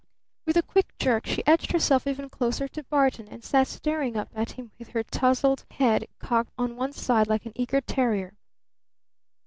With 0.47 0.57
a 0.57 0.63
quick 0.63 0.97
jerk 0.97 1.27
she 1.27 1.45
edged 1.45 1.71
herself 1.73 2.07
even 2.07 2.27
closer 2.27 2.67
to 2.67 2.81
Barton 2.85 3.27
and 3.27 3.43
sat 3.43 3.67
staring 3.67 4.17
up 4.17 4.29
at 4.33 4.53
him 4.53 4.71
with 4.79 4.87
her 4.87 5.03
tousled 5.03 5.63
head 5.69 6.07
cocked 6.17 6.49
on 6.57 6.75
one 6.75 6.93
side 6.93 7.27
like 7.27 7.45
an 7.45 7.53
eager 7.55 7.81
terrier. 7.81 8.33